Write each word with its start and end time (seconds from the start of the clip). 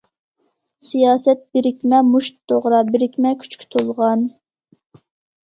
سىياسەت 0.91 1.43
بىرىكمە 1.57 1.99
مۇشت 2.07 2.39
توغرا، 2.53 2.81
بىرىكمە 2.89 3.35
كۈچكە 3.45 3.71
تولغان. 3.77 4.27